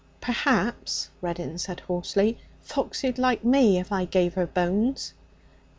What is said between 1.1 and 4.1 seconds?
Reddin said hoarsely, 'Foxy'd like me if I